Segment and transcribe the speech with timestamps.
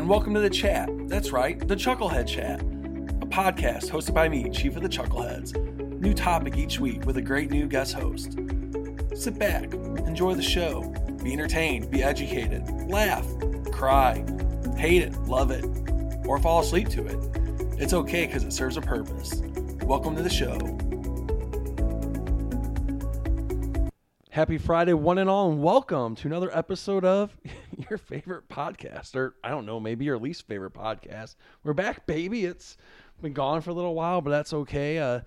[0.00, 0.88] and welcome to the chat.
[1.08, 5.54] That's right, the Chucklehead Chat, a podcast hosted by me, Chief of the Chuckleheads.
[6.00, 8.38] New topic each week with a great new guest host.
[9.14, 10.88] Sit back, enjoy the show,
[11.22, 13.26] be entertained, be educated, laugh,
[13.72, 14.24] cry,
[14.78, 15.66] hate it, love it,
[16.24, 17.18] or fall asleep to it.
[17.78, 19.42] It's okay because it serves a purpose.
[19.82, 20.56] Welcome to the show.
[24.30, 27.36] Happy Friday, one and all, and welcome to another episode of
[27.90, 31.36] your favorite podcast, or I don't know, maybe your least favorite podcast.
[31.64, 32.44] We're back, baby.
[32.44, 32.76] It's
[33.20, 34.98] been gone for a little while, but that's okay.
[34.98, 35.20] Uh,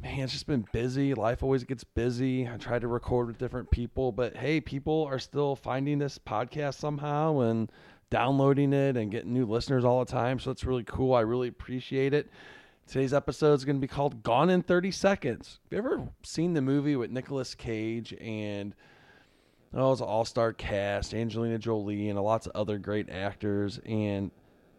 [0.00, 1.14] man, it's just been busy.
[1.14, 2.48] Life always gets busy.
[2.48, 6.74] I try to record with different people, but hey, people are still finding this podcast
[6.74, 7.70] somehow and
[8.10, 10.38] downloading it and getting new listeners all the time.
[10.38, 11.14] So it's really cool.
[11.14, 12.28] I really appreciate it.
[12.86, 15.58] Today's episode is going to be called Gone in 30 Seconds.
[15.64, 18.76] Have you ever seen the movie with Nicolas Cage and
[19.76, 24.30] oh, it was an all-star cast, Angelina Jolie and lots of other great actors and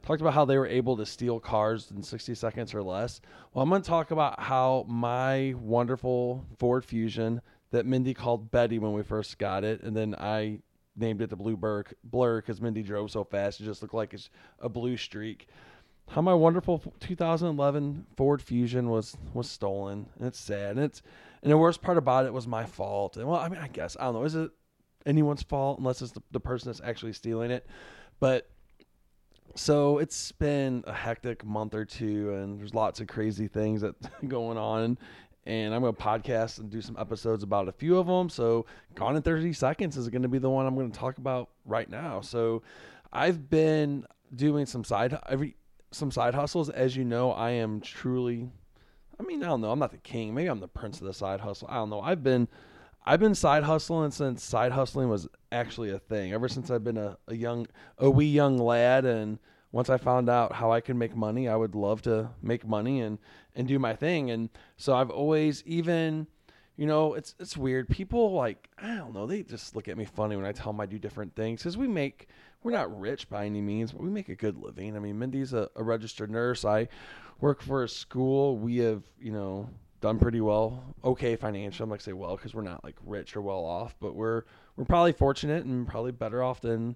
[0.02, 3.22] talked about how they were able to steal cars in 60 seconds or less.
[3.54, 8.80] Well, I'm going to talk about how my wonderful Ford Fusion that Mindy called Betty
[8.80, 10.60] when we first got it and then I
[10.96, 14.30] named it the Blue Blur because Mindy drove so fast it just looked like it's
[14.60, 15.48] a blue streak
[16.10, 20.72] how my wonderful 2011 Ford Fusion was was stolen, and it's sad.
[20.72, 21.02] And it's
[21.44, 23.18] and the worst part about it was my fault.
[23.18, 24.24] And well, I mean, I guess I don't know.
[24.24, 24.52] Is it
[25.08, 27.66] anyone's fault unless it's the, the person that's actually stealing it?
[28.20, 28.50] But
[29.56, 33.96] so it's been a hectic month or two, and there's lots of crazy things that
[34.28, 34.98] going on.
[35.46, 38.28] And I'm going to podcast and do some episodes about a few of them.
[38.28, 41.18] So, Gone in 30 Seconds is going to be the one I'm going to talk
[41.20, 42.20] about right now.
[42.20, 42.64] So,
[43.14, 45.56] I've been doing some side every
[45.92, 46.70] some side hustles.
[46.70, 48.50] As you know, I am truly
[49.20, 50.34] I mean, I don't know, I'm not the king.
[50.34, 51.68] Maybe I'm the prince of the side hustle.
[51.72, 52.02] I don't know.
[52.02, 52.48] I've been
[53.08, 56.34] I've been side hustling since side hustling was actually a thing.
[56.34, 57.66] Ever since I've been a, a young
[57.98, 59.40] a wee young lad and
[59.72, 63.00] once I found out how I can make money, I would love to make money
[63.00, 63.18] and
[63.56, 64.30] and do my thing.
[64.30, 66.28] And so I've always even
[66.76, 67.88] you know, it's it's weird.
[67.88, 70.82] People like I don't know, they just look at me funny when I tell them
[70.82, 72.28] I do different things cuz we make
[72.62, 74.98] we're not rich by any means, but we make a good living.
[74.98, 76.66] I mean, Mindy's a, a registered nurse.
[76.66, 76.90] I
[77.40, 78.58] work for a school.
[78.58, 79.70] We have, you know,
[80.02, 81.84] done pretty well, okay financially.
[81.84, 84.44] I'm like say well because we're not like rich or well off, but we're
[84.76, 86.96] we're probably fortunate and probably better off than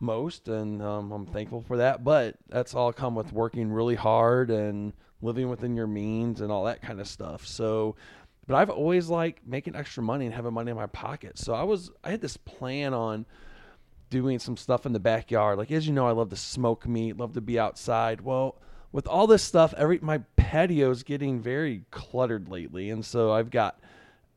[0.00, 2.04] most, and um, I'm thankful for that.
[2.04, 6.64] But that's all come with working really hard and living within your means and all
[6.64, 7.46] that kind of stuff.
[7.46, 7.96] So,
[8.46, 11.38] but I've always liked making extra money and having money in my pocket.
[11.38, 13.26] So I was I had this plan on
[14.10, 15.58] doing some stuff in the backyard.
[15.58, 18.20] Like as you know, I love to smoke meat, love to be outside.
[18.20, 18.56] Well,
[18.92, 23.78] with all this stuff, every my patio's getting very cluttered lately, and so I've got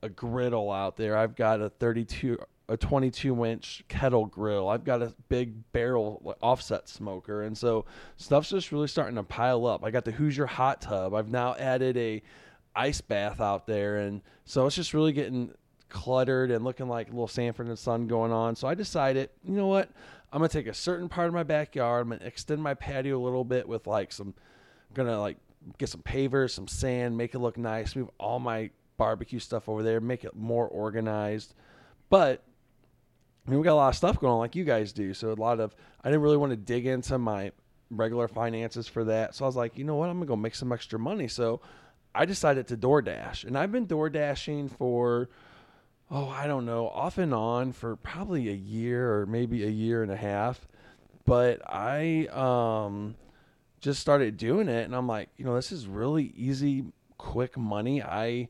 [0.02, 1.16] a griddle out there.
[1.16, 4.68] I've got a 32 a 22 inch kettle grill.
[4.68, 7.44] I've got a big barrel offset smoker.
[7.44, 7.86] And so
[8.18, 9.86] stuff's just really starting to pile up.
[9.86, 11.14] I got the Hoosier hot tub.
[11.14, 12.22] I've now added a
[12.76, 13.98] ice bath out there.
[13.98, 15.54] And so it's just really getting
[15.90, 18.56] cluttered and looking like a little Sanford and Son going on.
[18.56, 19.90] So I decided, you know what?
[20.32, 22.04] I'm gonna take a certain part of my backyard.
[22.04, 24.34] I'm gonna extend my patio a little bit with like some,
[24.90, 25.38] I'm gonna like
[25.78, 27.96] get some pavers, some sand, make it look nice.
[27.96, 31.54] Move all my barbecue stuff over there, make it more organized.
[32.10, 32.44] But
[33.46, 35.14] I mean, we got a lot of stuff going on like you guys do.
[35.14, 37.52] So a lot of I didn't really want to dig into my
[37.90, 39.36] regular finances for that.
[39.36, 40.10] So I was like, you know what?
[40.10, 41.28] I'm gonna go make some extra money.
[41.28, 41.62] So
[42.14, 45.30] I decided to DoorDash, and I've been DoorDashing for
[46.12, 50.04] oh, I don't know, off and on for probably a year or maybe a year
[50.04, 50.68] and a half.
[51.26, 53.16] But I um,
[53.82, 56.86] just started doing it, and I'm like, you know, this is really easy,
[57.18, 58.02] quick money.
[58.02, 58.48] I,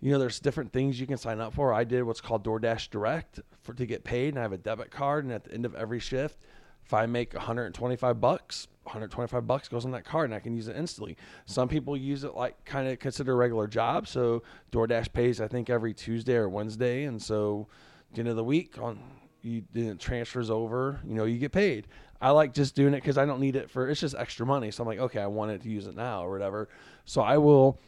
[0.00, 1.72] you know, there's different things you can sign up for.
[1.72, 4.90] I did what's called DoorDash Direct for to get paid, and I have a debit
[4.90, 6.40] card, and at the end of every shift,
[6.84, 10.68] if I make 125 bucks, 125 bucks goes on that card and I can use
[10.68, 11.16] it instantly.
[11.46, 14.06] Some people use it like kind of consider a regular job.
[14.06, 17.68] So DoorDash pays I think every Tuesday or Wednesday, and so
[18.12, 18.98] the end of the week on
[19.40, 21.86] you then it transfers over, you know, you get paid.
[22.24, 24.70] I like just doing it because I don't need it for it's just extra money.
[24.70, 26.70] So I'm like, okay, I want it to use it now or whatever.
[27.04, 27.78] So I will,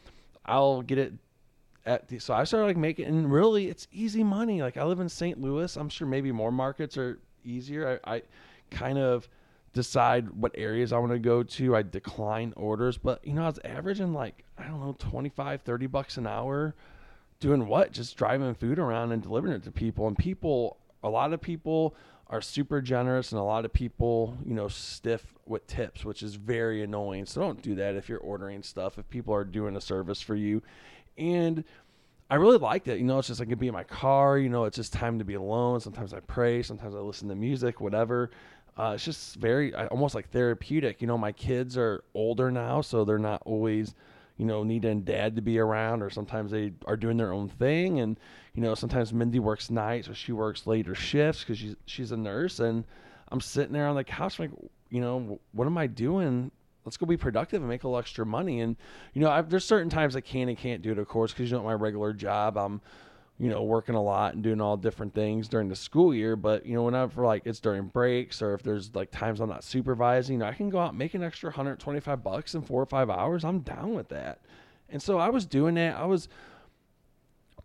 [0.45, 1.15] I'll get it
[1.87, 4.61] at the, so I started like making and really it's easy money.
[4.61, 5.41] Like I live in St.
[5.41, 5.75] Louis.
[5.75, 7.99] I'm sure maybe more markets are easier.
[8.05, 8.23] I, I
[8.71, 9.27] kind of
[9.73, 11.75] decide what areas I want to go to.
[11.75, 15.87] I decline orders, but you know, I was averaging like, I don't know, 25, 30
[15.87, 16.75] bucks an hour
[17.41, 17.91] doing what?
[17.91, 20.07] Just driving food around and delivering it to people.
[20.07, 21.95] And people, a lot of people
[22.29, 26.35] are super generous and a lot of people, you know, stiff with tips, which is
[26.35, 27.25] very annoying.
[27.25, 30.35] So don't do that if you're ordering stuff, if people are doing a service for
[30.35, 30.63] you.
[31.17, 31.63] And
[32.29, 32.99] I really liked it.
[32.99, 34.39] You know, it's just like I can be in my car.
[34.39, 35.81] You know, it's just time to be alone.
[35.81, 36.63] Sometimes I pray.
[36.63, 38.31] Sometimes I listen to music, whatever.
[38.77, 41.01] Uh, it's just very almost like therapeutic.
[41.01, 43.95] You know, my kids are older now, so they're not always,
[44.37, 48.01] you know, needing dad to be around, or sometimes they are doing their own thing.
[48.01, 48.19] And
[48.55, 52.17] you know, sometimes Mindy works nights, or she works later shifts because she's she's a
[52.17, 52.85] nurse, and
[53.29, 54.51] I'm sitting there on the couch, like,
[54.91, 56.51] you know, what am I doing?
[56.85, 58.61] Let's go be productive and make a little extra money.
[58.61, 58.77] And
[59.13, 61.51] you know, I've, there's certain times I can and can't do it, of course, because
[61.51, 62.81] you know, my regular job, I'm
[63.39, 66.37] you know, working a lot and doing all different things during the school year.
[66.37, 69.63] But, you know, whenever like it's during breaks or if there's like times I'm not
[69.63, 73.11] supervising, I can go out and make an extra 125 bucks in four or five
[73.11, 73.45] hours.
[73.45, 74.41] I'm down with that.
[74.89, 75.97] And so I was doing that.
[75.97, 76.29] I was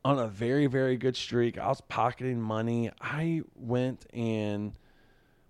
[0.03, 1.57] on a very, very good streak.
[1.57, 2.91] I was pocketing money.
[2.99, 4.73] I went and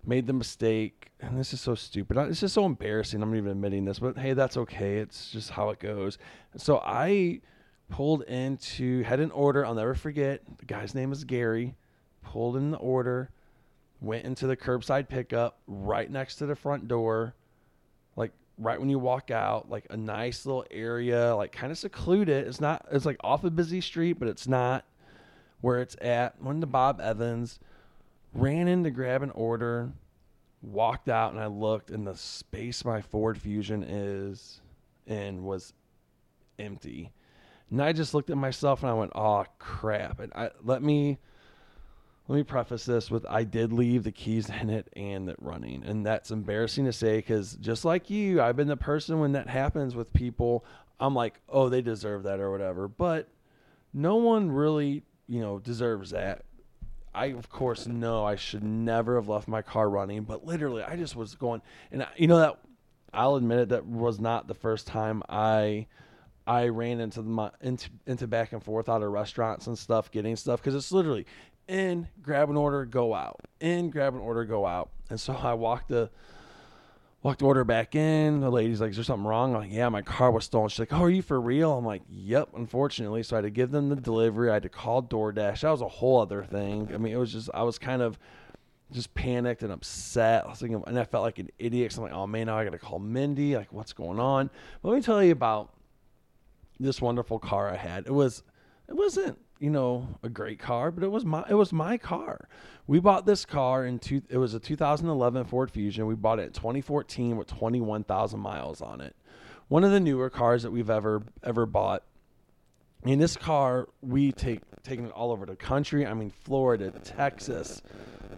[0.04, 1.10] made the mistake.
[1.20, 2.16] And this is so stupid.
[2.28, 3.22] It's just so embarrassing.
[3.22, 4.98] I'm even admitting this, but hey, that's okay.
[4.98, 6.18] It's just how it goes.
[6.56, 7.40] So I
[7.92, 9.66] pulled into, had an order.
[9.66, 10.40] I'll never forget.
[10.58, 11.76] The guy's name is Gary.
[12.22, 13.30] Pulled in the order,
[14.00, 17.34] went into the curbside pickup right next to the front door,
[18.16, 22.46] like right when you walk out, like a nice little area, like kind of secluded.
[22.46, 24.86] It's not, it's like off a busy street, but it's not
[25.60, 26.40] where it's at.
[26.40, 27.58] Went to Bob Evans,
[28.32, 29.92] ran in to grab an order,
[30.62, 34.62] walked out, and I looked, and the space my Ford Fusion is
[35.06, 35.74] in was
[36.58, 37.10] empty
[37.72, 41.18] and I just looked at myself and I went, "Oh crap!" And I let me
[42.28, 45.82] let me preface this with I did leave the keys in it and it running,
[45.84, 49.48] and that's embarrassing to say because just like you, I've been the person when that
[49.48, 50.64] happens with people.
[51.00, 53.28] I'm like, "Oh, they deserve that" or whatever, but
[53.94, 56.44] no one really, you know, deserves that.
[57.14, 60.96] I of course know I should never have left my car running, but literally I
[60.96, 62.58] just was going, and I, you know that
[63.14, 65.86] I'll admit it, that was not the first time I
[66.46, 70.36] I ran into the into into back and forth out of restaurants and stuff, getting
[70.36, 71.26] stuff because it's literally
[71.68, 74.90] in, grab an order, go out, in, grab an order, go out.
[75.10, 76.10] And so I walked the
[77.22, 78.40] walked the order back in.
[78.40, 80.80] The lady's like, "Is there something wrong?" I'm like, "Yeah, my car was stolen." She's
[80.80, 83.70] like, "Oh, are you for real?" I'm like, "Yep." Unfortunately, so I had to give
[83.70, 84.50] them the delivery.
[84.50, 85.60] I had to call DoorDash.
[85.60, 86.90] That was a whole other thing.
[86.92, 88.18] I mean, it was just I was kind of
[88.90, 90.44] just panicked and upset.
[90.44, 91.92] I was thinking, and I felt like an idiot.
[91.92, 93.56] So I'm like, "Oh man, now I got to call Mindy.
[93.56, 94.50] Like, what's going on?"
[94.82, 95.70] But let me tell you about
[96.82, 98.06] this wonderful car I had.
[98.06, 98.42] It was
[98.88, 102.48] it wasn't, you know, a great car, but it was my it was my car.
[102.86, 106.06] We bought this car in two it was a 2011 Ford Fusion.
[106.06, 109.16] We bought it in 2014 with 21,000 miles on it.
[109.68, 112.02] One of the newer cars that we've ever ever bought.
[113.04, 116.06] In this car, we take taking it all over the country.
[116.06, 117.82] I mean, Florida, Texas,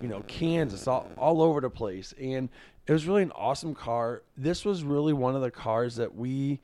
[0.01, 2.15] you know, Kansas, all, all over the place.
[2.21, 2.49] And
[2.87, 4.23] it was really an awesome car.
[4.37, 6.61] This was really one of the cars that we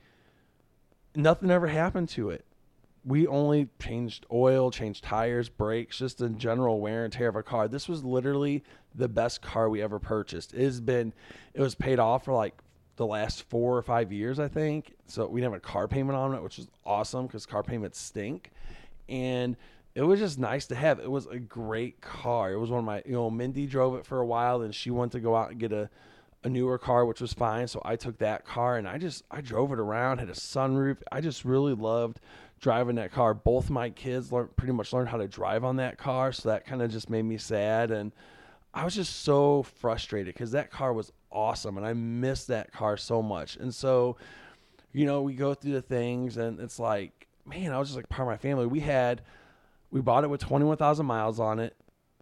[1.15, 2.45] nothing ever happened to it.
[3.03, 7.43] We only changed oil, changed tires, brakes, just in general wear and tear of a
[7.43, 7.67] car.
[7.67, 8.63] This was literally
[8.93, 10.53] the best car we ever purchased.
[10.53, 11.13] It has been,
[11.53, 12.53] it was paid off for like
[12.97, 14.93] the last four or five years, I think.
[15.07, 17.99] So we didn't have a car payment on it, which is awesome because car payments
[17.99, 18.51] stink.
[19.09, 19.57] And
[19.95, 20.99] it was just nice to have.
[20.99, 22.53] It was a great car.
[22.53, 24.89] It was one of my, you know, Mindy drove it for a while, and she
[24.89, 25.89] wanted to go out and get a
[26.43, 27.67] a newer car, which was fine.
[27.67, 30.97] So I took that car and I just I drove it around, had a sunroof.
[31.11, 32.19] I just really loved
[32.59, 33.33] driving that car.
[33.33, 36.65] Both my kids learned pretty much learned how to drive on that car, so that
[36.65, 38.11] kind of just made me sad and
[38.73, 42.95] I was just so frustrated because that car was awesome and I missed that car
[42.95, 43.57] so much.
[43.57, 44.17] And so,
[44.93, 48.07] you know, we go through the things and it's like, man, I was just like
[48.07, 48.65] part of my family.
[48.65, 49.21] We had
[49.91, 51.75] we bought it with 21,000 miles on it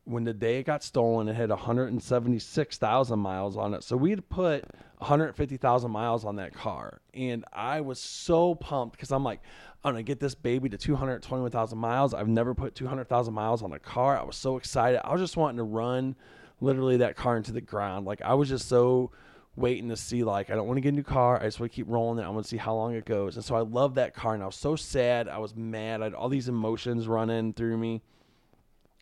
[0.10, 3.84] when the day it got stolen, it had 176,000 miles on it.
[3.84, 4.66] So we had put
[4.98, 7.00] 150,000 miles on that car.
[7.14, 9.40] And I was so pumped because I'm like,
[9.84, 12.16] I'm going to get this baby to 221,000 miles.
[12.16, 14.20] I've never put 200,000 miles on a car.
[14.20, 15.00] I was so excited.
[15.06, 16.16] I was just wanting to run
[16.60, 18.08] literally that car into the ground.
[18.08, 19.12] Like, I was just so
[19.56, 21.40] waiting to see, like, I don't want to get a new car.
[21.40, 22.26] I just want to keep rolling it.
[22.26, 23.36] I want to see how long it goes.
[23.36, 24.34] And so I love that car.
[24.34, 25.30] And I was so sad.
[25.30, 26.02] I was mad.
[26.02, 28.02] I had all these emotions running through me.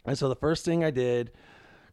[0.07, 1.31] And so the first thing I did,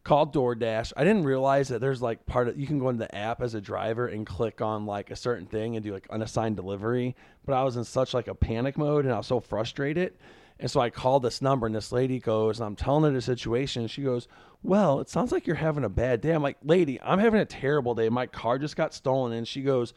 [0.04, 0.92] called DoorDash.
[0.96, 3.54] I didn't realize that there's like part of you can go into the app as
[3.54, 7.16] a driver and click on like a certain thing and do like unassigned delivery.
[7.46, 10.12] But I was in such like a panic mode and I was so frustrated.
[10.60, 13.20] And so I called this number and this lady goes, and I'm telling her the
[13.20, 13.82] situation.
[13.82, 14.28] And she goes,
[14.62, 16.30] Well, it sounds like you're having a bad day.
[16.30, 18.08] I'm like, Lady, I'm having a terrible day.
[18.08, 19.32] My car just got stolen.
[19.32, 19.94] And she goes,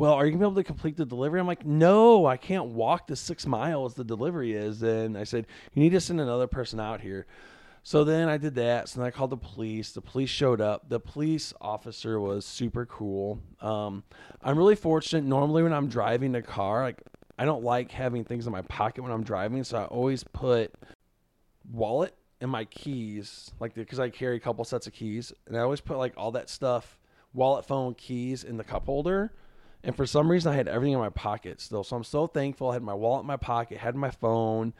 [0.00, 1.38] Well, are you gonna be able to complete the delivery?
[1.38, 4.82] I'm like, No, I can't walk the six miles the delivery is.
[4.82, 7.26] And I said, You need to send another person out here.
[7.82, 8.88] So then I did that.
[8.88, 9.92] So then I called the police.
[9.92, 10.88] The police showed up.
[10.88, 13.42] The police officer was super cool.
[13.60, 14.02] Um,
[14.42, 15.24] I'm really fortunate.
[15.24, 17.02] Normally, when I'm driving a car, like
[17.38, 20.72] I don't like having things in my pocket when I'm driving, so I always put
[21.70, 25.60] wallet in my keys, like because I carry a couple sets of keys, and I
[25.60, 26.98] always put like all that stuff,
[27.34, 29.34] wallet, phone, keys in the cup holder.
[29.82, 31.84] And for some reason, I had everything in my pocket still.
[31.84, 32.70] So I'm so thankful.
[32.70, 34.74] I had my wallet in my pocket, had my phone.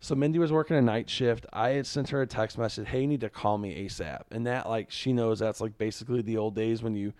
[0.00, 1.46] So Mindy was working a night shift.
[1.52, 4.46] I had sent her a text message, "Hey, you need to call me ASAP." And
[4.46, 7.12] that, like, she knows that's like basically the old days when you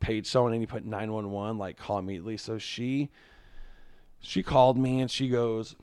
[0.00, 2.36] paid someone and you put nine one one, like, call immediately.
[2.36, 3.10] So she,
[4.20, 5.76] she called me and she goes,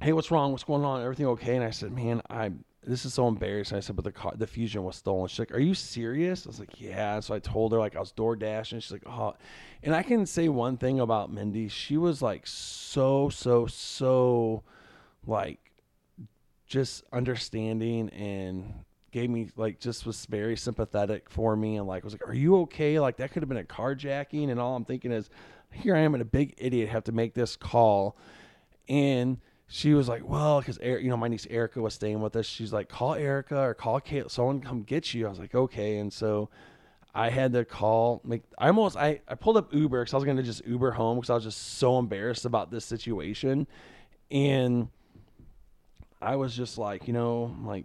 [0.00, 0.50] "Hey, what's wrong?
[0.50, 1.02] What's going on?
[1.02, 2.50] Everything okay?" And I said, "Man, I
[2.84, 5.52] this is so embarrassing." I said, "But the car, the Fusion was stolen." She's like,
[5.54, 8.36] "Are you serious?" I was like, "Yeah." So I told her like I was door
[8.36, 8.80] dashing.
[8.80, 9.34] She's like, "Oh,"
[9.82, 11.68] and I can say one thing about Mindy.
[11.68, 14.62] She was like so so so
[15.26, 15.60] like
[16.66, 22.14] just understanding and gave me like just was very sympathetic for me and like was
[22.14, 25.12] like, "Are you okay?" Like that could have been a carjacking, and all I'm thinking
[25.12, 25.28] is,
[25.70, 28.16] here I am, and a big idiot have to make this call,
[28.88, 29.38] and
[29.72, 32.44] she was like, "Well, because you know my niece Erica was staying with us.
[32.44, 36.12] She's like, call Erica or call someone come get you." I was like, "Okay," and
[36.12, 36.50] so.
[37.14, 38.22] I had to call.
[38.24, 41.18] Make I almost I, I pulled up Uber because I was gonna just Uber home
[41.18, 43.66] because I was just so embarrassed about this situation,
[44.30, 44.88] and
[46.22, 47.84] I was just like, you know, like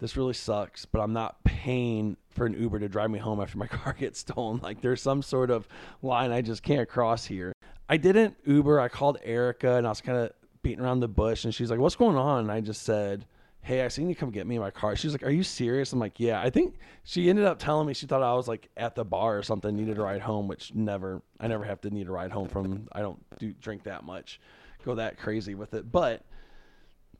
[0.00, 3.56] this really sucks, but I'm not paying for an Uber to drive me home after
[3.56, 4.58] my car gets stolen.
[4.62, 5.68] Like there's some sort of
[6.02, 7.52] line I just can't cross here.
[7.88, 8.80] I didn't Uber.
[8.80, 10.32] I called Erica and I was kind of
[10.64, 13.26] beating around the bush and she's like, "What's going on?" And I just said,
[13.60, 15.92] "Hey, I seen you come get me in my car." She's like, "Are you serious?"
[15.92, 18.68] I'm like, "Yeah." I think she ended up telling me she thought I was like
[18.76, 21.90] at the bar or something, needed a ride home, which never I never have to
[21.90, 24.40] need a ride home from I don't do drink that much.
[24.84, 25.92] Go that crazy with it.
[25.92, 26.24] But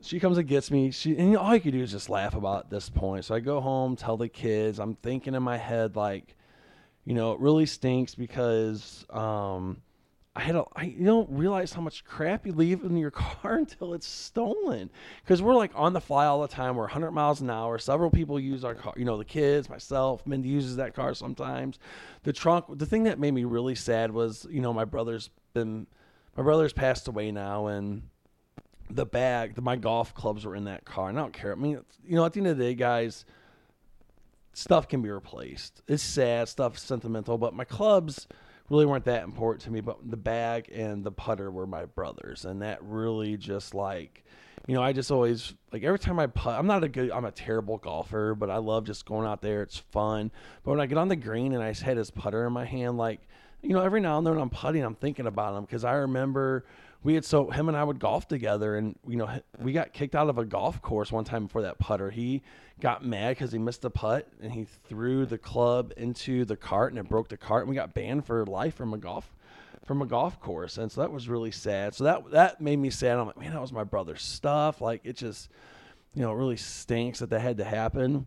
[0.01, 0.91] she comes and gets me.
[0.91, 3.25] She and all I could do is just laugh about this point.
[3.25, 4.79] So I go home, tell the kids.
[4.79, 6.35] I'm thinking in my head like,
[7.05, 9.81] you know, it really stinks because um,
[10.37, 13.55] I had a I you don't realize how much crap you leave in your car
[13.55, 14.89] until it's stolen.
[15.23, 16.75] Because we're like on the fly all the time.
[16.75, 17.77] We're 100 miles an hour.
[17.77, 18.93] Several people use our car.
[18.97, 21.79] You know, the kids, myself, Mindy uses that car sometimes.
[22.23, 22.65] The trunk.
[22.69, 25.87] The thing that made me really sad was, you know, my brother's been,
[26.35, 28.03] my brother's passed away now, and
[28.89, 31.07] the bag, the, my golf clubs were in that car.
[31.07, 31.53] And I don't care.
[31.53, 33.23] I mean, you know, at the end of the day, guys,
[34.51, 35.81] stuff can be replaced.
[35.87, 38.27] It's sad, stuff sentimental, but my clubs
[38.69, 39.81] really weren't that important to me.
[39.81, 44.23] But the bag and the putter were my brothers, and that really just like,
[44.67, 46.57] you know, I just always like every time I putt.
[46.57, 49.61] I'm not a good, I'm a terrible golfer, but I love just going out there.
[49.61, 50.31] It's fun.
[50.63, 52.97] But when I get on the green and I had his putter in my hand,
[52.97, 53.21] like,
[53.61, 56.65] you know, every now and then I'm putting, I'm thinking about him because I remember
[57.05, 60.15] we had so him and I would golf together, and you know we got kicked
[60.15, 62.09] out of a golf course one time before that putter.
[62.09, 62.41] He
[62.81, 66.91] got mad because he missed a putt, and he threw the club into the cart,
[66.91, 69.31] and it broke the cart, and we got banned for life from a golf
[69.85, 71.93] from a golf course, and so that was really sad.
[71.93, 73.19] So that that made me sad.
[73.19, 74.81] I'm like, man, that was my brother's stuff.
[74.81, 75.49] Like it just,
[76.15, 78.25] you know, it really stinks that that had to happen.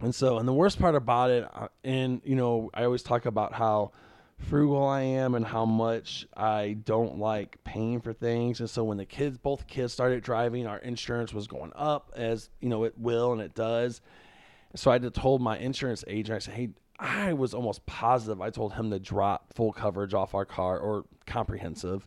[0.00, 3.26] And so, and the worst part about it, uh, and you know, I always talk
[3.26, 3.92] about how
[4.38, 8.60] frugal I am and how much I don't like paying for things.
[8.60, 12.50] And so when the kids, both kids started driving, our insurance was going up as,
[12.60, 14.00] you know, it will and it does.
[14.74, 18.74] So I told my insurance agent, I said, hey, I was almost positive I told
[18.74, 22.06] him to drop full coverage off our car or comprehensive.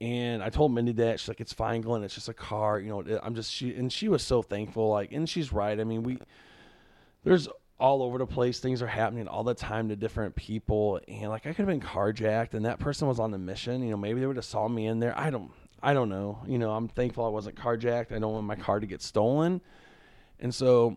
[0.00, 2.02] And I told Mindy that she's like, it's fine, Glenn.
[2.02, 2.78] It's just a car.
[2.78, 4.90] You know, I'm just, she, and she was so thankful.
[4.90, 5.78] Like, and she's right.
[5.80, 6.18] I mean, we,
[7.24, 8.58] there's all over the place.
[8.58, 11.80] Things are happening all the time to different people, and like I could have been
[11.80, 13.82] carjacked, and that person was on the mission.
[13.82, 15.18] You know, maybe they would have saw me in there.
[15.18, 15.50] I don't,
[15.82, 16.38] I don't know.
[16.46, 18.12] You know, I'm thankful I wasn't carjacked.
[18.12, 19.60] I don't want my car to get stolen,
[20.40, 20.96] and so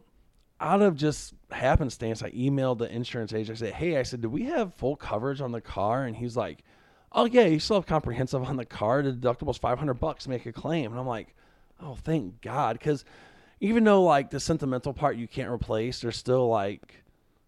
[0.61, 3.57] out of just happenstance, I emailed the insurance agent.
[3.57, 6.35] I said, "Hey, I said, do we have full coverage on the car?" And he's
[6.37, 6.63] like,
[7.11, 9.01] "Oh yeah, you still have comprehensive on the car.
[9.01, 11.35] The deductible's 500 bucks make a claim." And I'm like,
[11.81, 13.05] "Oh, thank God," because
[13.59, 17.03] even though like the sentimental part you can't replace, there's still like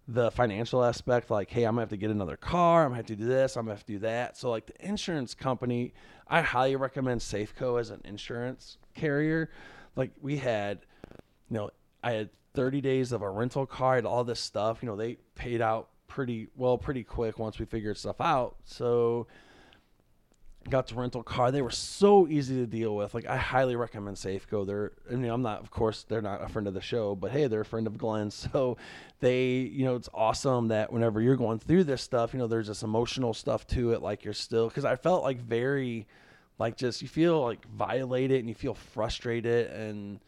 [0.07, 3.05] the financial aspect like hey i'm gonna have to get another car i'm gonna have
[3.05, 4.35] to do this i'm gonna have to do that.
[4.35, 5.93] So like the insurance company
[6.27, 9.49] i highly recommend safeco as an insurance carrier.
[9.95, 10.79] Like we had
[11.49, 11.69] you know
[12.03, 15.17] i had 30 days of a rental car and all this stuff you know they
[15.35, 18.57] paid out pretty well pretty quick once we figured stuff out.
[18.65, 19.27] So
[20.69, 21.51] got to rental car.
[21.51, 23.13] They were so easy to deal with.
[23.13, 24.65] Like I highly recommend Safeco.
[24.65, 27.31] They're I mean I'm not of course they're not a friend of the show, but
[27.31, 28.31] hey, they're a friend of Glenn.
[28.51, 28.77] So
[29.19, 32.67] they, you know, it's awesome that whenever you're going through this stuff, you know, there's
[32.67, 36.07] this emotional stuff to it like you're still cuz I felt like very
[36.59, 40.19] like just you feel like violated and you feel frustrated and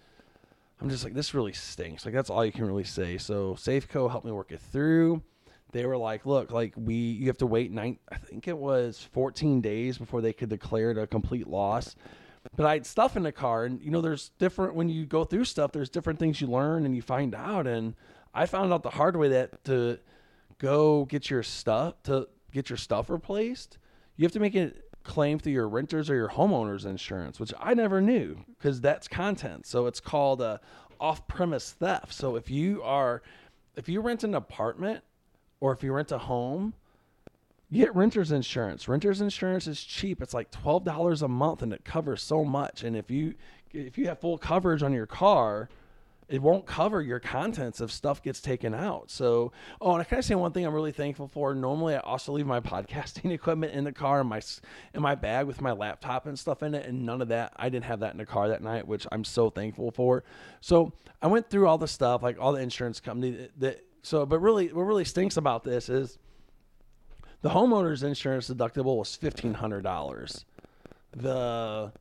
[0.81, 2.05] I'm just like this really stinks.
[2.05, 3.17] Like that's all you can really say.
[3.17, 5.21] So Safeco helped me work it through
[5.73, 9.07] they were like, look, like we, you have to wait nine, I think it was
[9.11, 11.95] 14 days before they could declare it a complete loss.
[12.55, 15.23] but I had stuff in the car, and you know, there's different when you go
[15.23, 15.71] through stuff.
[15.71, 17.95] There's different things you learn and you find out, and
[18.33, 19.99] I found out the hard way that to
[20.59, 23.77] go get your stuff to get your stuff replaced,
[24.15, 24.71] you have to make a
[25.03, 29.65] claim through your renters or your homeowners insurance, which I never knew because that's content.
[29.65, 30.61] So it's called a
[30.99, 32.13] off-premise theft.
[32.13, 33.21] So if you are
[33.75, 35.03] if you rent an apartment
[35.63, 36.73] or if you rent a home,
[37.71, 38.89] get renters insurance.
[38.89, 40.21] Renters insurance is cheap.
[40.21, 42.83] It's like twelve dollars a month, and it covers so much.
[42.83, 43.35] And if you
[43.71, 45.69] if you have full coverage on your car,
[46.27, 49.09] it won't cover your contents if stuff gets taken out.
[49.09, 51.55] So, oh, and I can I say one thing I'm really thankful for?
[51.55, 54.41] Normally, I also leave my podcasting equipment in the car in my
[54.93, 57.53] in my bag with my laptop and stuff in it, and none of that.
[57.55, 60.25] I didn't have that in the car that night, which I'm so thankful for.
[60.59, 60.91] So,
[61.21, 63.81] I went through all the stuff, like all the insurance company that.
[64.03, 66.19] So, but really, what really stinks about this is
[67.41, 70.45] the homeowner's insurance deductible was fifteen hundred dollars.
[71.15, 71.91] The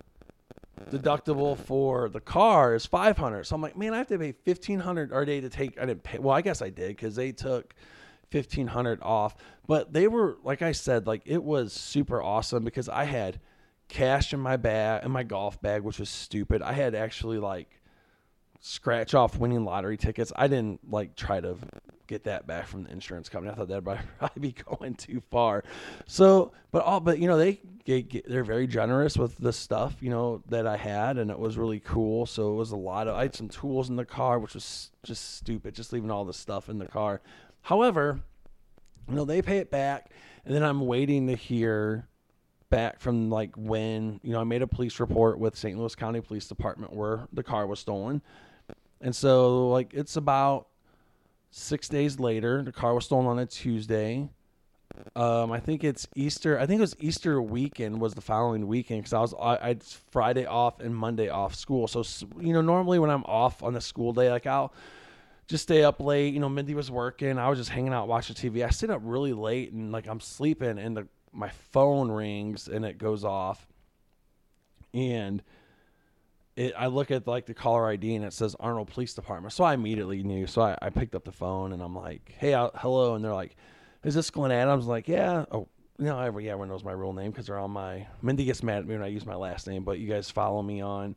[0.90, 5.12] deductible for the car is 500 so i'm like man i have to pay 1500
[5.12, 7.72] our day to take i didn't pay well i guess i did because they took
[8.32, 9.36] 1500 off
[9.68, 13.38] but they were like i said like it was super awesome because i had
[13.88, 17.80] cash in my bag in my golf bag which was stupid i had actually like
[18.62, 20.32] scratch off winning lottery tickets.
[20.34, 21.56] I didn't like try to
[22.06, 23.52] get that back from the insurance company.
[23.52, 23.84] I thought that'd
[24.18, 25.64] probably be going too far.
[26.06, 30.42] So, but all, but you know, they they're very generous with the stuff you know
[30.48, 32.26] that I had, and it was really cool.
[32.26, 33.16] So it was a lot of.
[33.16, 36.32] I had some tools in the car, which was just stupid, just leaving all the
[36.32, 37.20] stuff in the car.
[37.62, 38.20] However,
[39.08, 40.10] you know, they pay it back,
[40.44, 42.08] and then I'm waiting to hear
[42.70, 45.78] back from like when you know I made a police report with St.
[45.78, 48.22] Louis County Police Department where the car was stolen
[49.02, 50.68] and so, like, it's about
[51.52, 52.62] six days later.
[52.62, 54.28] The car was stolen on a Tuesday.
[55.14, 56.58] Um, I think it's Easter.
[56.58, 59.76] I think it was Easter weekend was the following weekend because I was I, I
[60.10, 61.86] Friday off and Monday off school.
[61.86, 62.02] So
[62.40, 64.72] you know, normally when I'm off on the school day, like I'll
[65.46, 66.34] just stay up late.
[66.34, 67.38] You know, Mindy was working.
[67.38, 68.64] I was just hanging out watching TV.
[68.64, 72.84] I stayed up really late and like I'm sleeping and the my phone rings and
[72.84, 73.66] it goes off,
[74.92, 75.42] and
[76.56, 79.52] it, I look at like the caller ID and it says Arnold Police Department.
[79.52, 80.46] So I immediately knew.
[80.46, 83.14] So I, I picked up the phone and I'm like, hey, uh, hello.
[83.14, 83.56] And they're like,
[84.04, 84.84] is this Glenn Adams?
[84.84, 85.46] I'm like, yeah.
[85.50, 88.06] Oh, no, every, yeah, everyone knows my real name because they're on my.
[88.20, 90.62] Mindy gets mad at me when I use my last name, but you guys follow
[90.62, 91.14] me on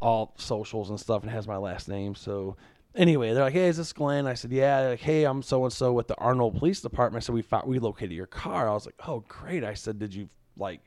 [0.00, 2.14] all socials and stuff and has my last name.
[2.14, 2.56] So
[2.94, 4.26] anyway, they're like, hey, is this Glenn?
[4.26, 4.80] I said, yeah.
[4.80, 7.24] They're like, hey, I'm so and so with the Arnold Police Department.
[7.24, 8.68] So we found, we located your car.
[8.68, 9.64] I was like, oh, great.
[9.64, 10.80] I said, did you like,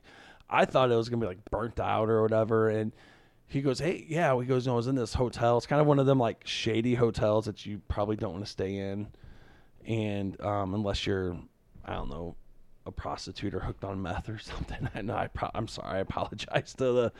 [0.48, 2.68] I thought it was to be like burnt out or whatever.
[2.68, 2.92] And,
[3.48, 4.38] he goes, hey, yeah.
[4.40, 5.56] He goes, no, I was in this hotel.
[5.56, 8.50] It's kind of one of them like shady hotels that you probably don't want to
[8.50, 9.08] stay in,
[9.86, 11.38] and um, unless you're,
[11.84, 12.34] I don't know,
[12.86, 14.88] a prostitute or hooked on meth or something.
[14.94, 15.16] I know.
[15.16, 15.98] I pro- I'm sorry.
[15.98, 17.12] I apologize to the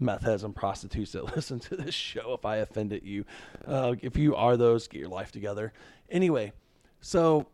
[0.00, 3.24] meth heads and prostitutes that listen to this show if I offended you.
[3.66, 5.72] Uh, if you are those, get your life together.
[6.10, 6.52] Anyway,
[7.00, 7.46] so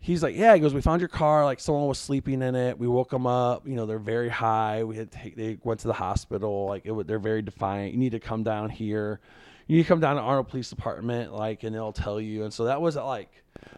[0.00, 1.44] he's like, yeah, he goes, we found your car.
[1.44, 2.78] Like someone was sleeping in it.
[2.78, 3.66] We woke them up.
[3.66, 4.84] You know, they're very high.
[4.84, 6.66] We had take, they went to the hospital.
[6.66, 7.92] Like it, they're very defiant.
[7.92, 9.20] You need to come down here.
[9.66, 11.32] You need to come down to Arnold Police Department.
[11.34, 12.44] Like, and they'll tell you.
[12.44, 13.30] And so that was at like,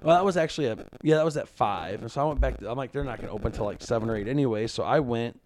[0.02, 2.02] well, that was actually a, yeah, that was at five.
[2.02, 2.58] And so I went back.
[2.58, 4.66] To, I'm like, they're not to open until like seven or eight anyway.
[4.66, 5.40] So I went,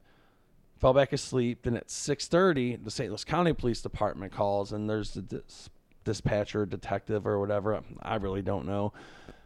[0.80, 1.60] fell back asleep.
[1.62, 3.08] Then at 6:30, the St.
[3.08, 5.70] Louis County Police Department calls, and there's the dis-
[6.02, 7.80] dispatcher, detective, or whatever.
[8.02, 8.92] I really don't know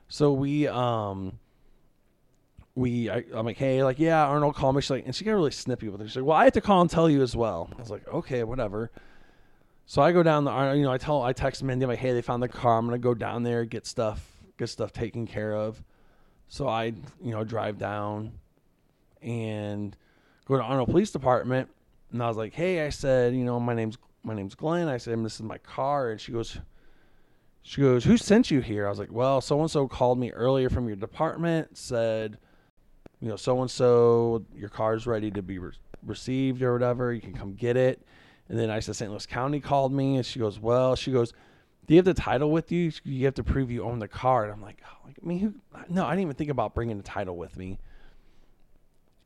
[0.09, 1.38] so we um
[2.75, 4.83] we I, am like, hey, like, yeah, Arnold called me.
[4.83, 6.09] She's like, and she got really snippy with it.
[6.09, 7.71] She's like, well, I have to call and tell you as well.
[7.77, 8.90] I was like, okay, whatever.
[9.87, 12.12] So I go down the, you know, I tell, I text Mindy, I'm like, hey,
[12.12, 12.79] they found the car.
[12.79, 14.25] I'm gonna go down there, get stuff,
[14.59, 15.83] get stuff taken care of.
[16.49, 16.85] So I,
[17.23, 18.33] you know, drive down
[19.23, 19.97] and
[20.45, 21.69] go to Arnold Police Department,
[22.12, 24.88] and I was like, hey, I said, you know, my name's my name's Glenn.
[24.88, 26.59] I said, this is my car, and she goes,
[27.66, 28.87] she goes, Who sent you here?
[28.87, 32.38] I was like, Well, so and so called me earlier from your department, said,
[33.20, 35.72] you know, so and so, your car's ready to be re-
[36.05, 37.12] received or whatever.
[37.12, 38.07] You can come get it.
[38.48, 39.11] And then I said, St.
[39.11, 41.33] Louis County called me, and she goes, Well, she goes,
[41.87, 42.92] Do you have the title with you?
[43.02, 44.44] You have to prove you own the car.
[44.44, 45.55] And I'm like, oh, I mean, who?
[45.88, 47.81] No, I didn't even think about bringing the title with me.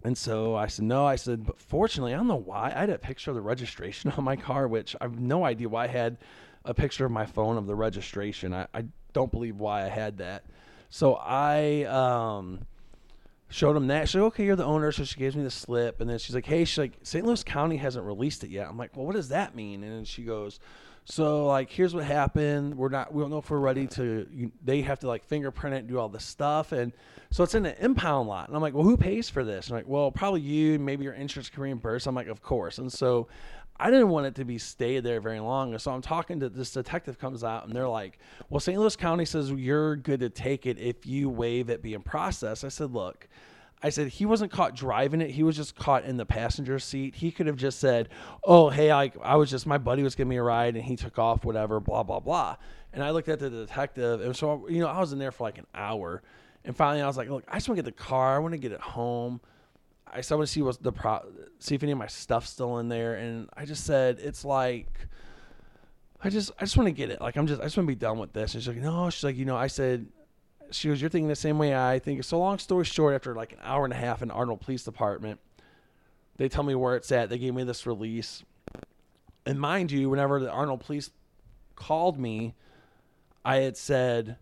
[0.03, 1.05] And so I said, no.
[1.05, 2.73] I said, but fortunately, I don't know why.
[2.75, 5.69] I had a picture of the registration on my car, which I have no idea
[5.69, 6.17] why I had
[6.65, 8.53] a picture of my phone of the registration.
[8.53, 10.45] I, I don't believe why I had that.
[10.91, 12.67] So I um,
[13.49, 14.09] showed him that.
[14.09, 14.93] She's like, okay, you're the owner.
[14.93, 16.01] So she gives me the slip.
[16.01, 17.25] And then she's like, hey, she's like, St.
[17.25, 18.69] Louis County hasn't released it yet.
[18.69, 19.83] I'm like, well, what does that mean?
[19.85, 20.59] And then she goes,
[21.05, 22.77] so like, here's what happened.
[22.77, 25.75] We're not, we don't know if we're ready to, you, they have to like fingerprint
[25.75, 26.73] it and do all this stuff.
[26.73, 26.93] And
[27.31, 28.49] so it's in an impound lot.
[28.49, 29.67] And I'm like, well, who pays for this?
[29.67, 32.07] And I'm like, well, probably you, maybe your insurance can reimburse.
[32.07, 32.79] I'm like, of course.
[32.79, 33.29] And so
[33.81, 35.77] I didn't want it to be stayed there very long.
[35.79, 38.19] So I'm talking to this detective comes out and they're like,
[38.51, 38.79] well, St.
[38.79, 42.63] Louis County says you're good to take it if you waive it being processed.
[42.63, 43.27] I said, look,
[43.83, 45.31] I said he wasn't caught driving it.
[45.31, 47.15] He was just caught in the passenger seat.
[47.15, 48.11] He could have just said,
[48.45, 50.97] "Oh, hey, I, I was just my buddy was giving me a ride and he
[50.97, 52.57] took off, whatever, blah blah blah."
[52.93, 55.45] And I looked at the detective, and so you know I was in there for
[55.45, 56.23] like an hour,
[56.65, 58.37] and finally I was like, "Look, I just want to get the car.
[58.37, 59.41] I want to get it home.
[60.13, 61.21] I still want to see what's the pro,
[61.59, 65.09] see if any of my stuff's still in there." And I just said, "It's like."
[66.23, 67.19] I just I just want to get it.
[67.23, 68.53] Like I'm just I just want to be done with this.
[68.53, 69.09] And she's like, no.
[69.09, 70.07] She's like, you know, I said
[70.71, 72.23] she goes, You're thinking the same way I think.
[72.25, 75.41] So, long story short, after like an hour and a half in Arnold Police Department,
[76.37, 77.29] they tell me where it's at.
[77.29, 78.43] They gave me this release.
[79.47, 81.11] And mind you, whenever the Arnold Police
[81.75, 82.55] called me,
[83.45, 84.37] I had said,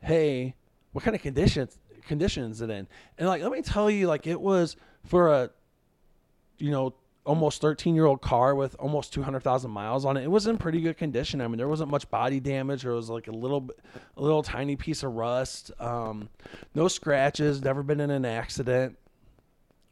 [0.00, 0.54] Hey,
[0.92, 2.86] what kind of conditions conditions it in?
[3.18, 5.50] And like, let me tell you, like it was for a
[6.62, 10.22] you know, almost 13 year old car with almost 200,000 miles on it.
[10.22, 11.40] It was in pretty good condition.
[11.40, 12.82] I mean, there wasn't much body damage.
[12.82, 13.68] There was like a little,
[14.16, 15.72] a little tiny piece of rust.
[15.80, 16.28] Um,
[16.74, 17.62] no scratches.
[17.62, 18.96] Never been in an accident.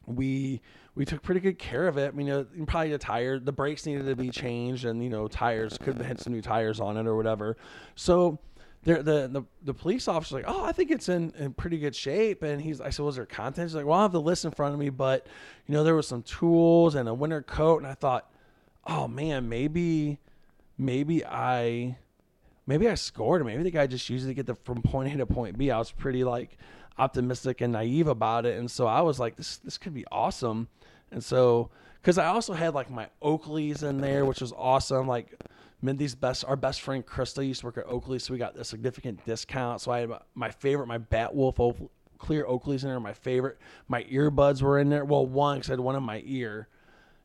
[0.05, 0.61] We
[0.93, 2.09] we took pretty good care of it.
[2.09, 5.27] I mean, know, probably the tire, the brakes needed to be changed, and you know,
[5.27, 7.55] tires could have had some new tires on it or whatever.
[7.95, 8.39] So
[8.83, 12.41] the, the the police officer's like, oh, I think it's in, in pretty good shape.
[12.41, 13.69] And he's, I said, was there content?
[13.69, 15.27] He's like, well, I have the list in front of me, but
[15.67, 17.77] you know, there was some tools and a winter coat.
[17.77, 18.31] And I thought,
[18.87, 20.17] oh man, maybe,
[20.77, 21.97] maybe I,
[22.65, 23.45] maybe I scored.
[23.45, 25.69] Maybe the guy just used it to get the from point A to point B.
[25.69, 26.57] I was pretty like
[26.97, 30.67] optimistic and naive about it, and so I was like, this this could be awesome.
[31.11, 31.69] And so,
[32.01, 35.07] because I also had like my Oakleys in there, which was awesome.
[35.07, 35.39] Like
[35.81, 38.63] Mindy's best, our best friend Krista used to work at Oakley, so we got a
[38.63, 39.81] significant discount.
[39.81, 42.99] So I had my favorite, my Batwolf o- clear Oakleys in there.
[42.99, 45.05] My favorite, my earbuds were in there.
[45.05, 46.67] Well, one because I had one in my ear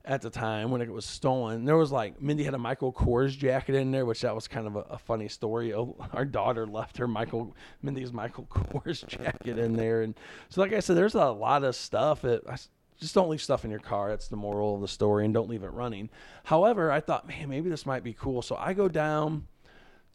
[0.07, 1.65] at the time when it was stolen.
[1.65, 4.67] There was like Mindy had a Michael Kors jacket in there, which that was kind
[4.67, 5.75] of a, a funny story.
[5.75, 10.15] Oh, our daughter left her Michael Mindy's Michael Kors jacket in there, and
[10.49, 12.25] so like I said, there's a lot of stuff.
[12.25, 12.57] It, I,
[12.99, 14.09] just don't leave stuff in your car.
[14.09, 16.09] That's the moral of the story, and don't leave it running.
[16.45, 18.43] However, I thought, man, maybe this might be cool.
[18.43, 19.47] So I go down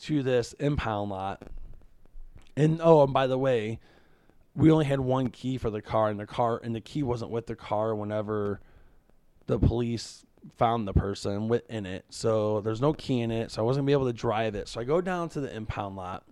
[0.02, 1.44] to this impound lot,
[2.56, 3.80] and oh, and by the way,
[4.56, 7.32] we only had one key for the car, and the car and the key wasn't
[7.32, 8.60] with the car whenever
[9.46, 10.26] the police
[10.58, 12.06] found the person within it.
[12.10, 14.68] So there's no key in it, so I wasn't gonna be able to drive it.
[14.68, 16.24] So I go down to the impound lot.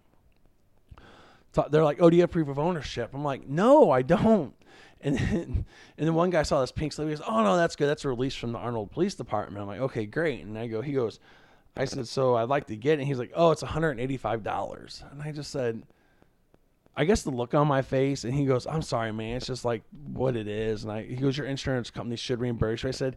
[1.54, 4.54] So they're like, "Oh, do you have proof of ownership?" I'm like, "No, I don't."
[5.02, 5.66] And then,
[5.98, 7.08] and then one guy saw this pink slip.
[7.08, 7.88] He goes, "Oh no, that's good.
[7.88, 10.82] That's a release from the Arnold Police Department." I'm like, "Okay, great." And I go,
[10.82, 11.20] he goes,
[11.78, 15.04] I said, "So I'd like to get it." And he's like, "Oh, it's 185 dollars."
[15.12, 15.84] And I just said,
[16.96, 19.38] I guess the look on my face, and he goes, "I'm sorry, man.
[19.38, 19.84] It's just like
[20.14, 23.16] what it is." And I, he goes, "Your insurance company should reimburse you." I said,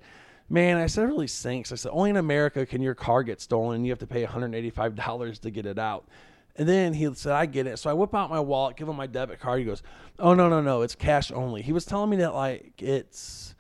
[0.49, 3.41] "Man, I said it really sinks." I said, "Only in America can your car get
[3.41, 6.05] stolen, and you have to pay 185 dollars to get it out."
[6.57, 7.79] And then he said, I get it.
[7.79, 9.61] So I whip out my wallet, give him my debit card.
[9.61, 9.83] He goes,
[10.19, 10.83] Oh, no, no, no.
[10.83, 11.63] It's cash only.
[11.63, 13.55] He was telling me that, like, it's